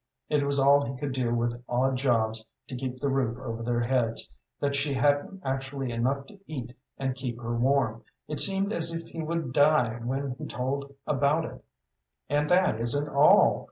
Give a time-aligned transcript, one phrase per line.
[0.29, 3.81] It was all he could do with odd jobs to keep the roof over their
[3.81, 4.27] heads,
[4.59, 8.03] that she hadn't actually enough to eat and keep her warm.
[8.27, 11.63] It seemed as if he would die when he told about it.
[12.31, 13.59] And that isn't all.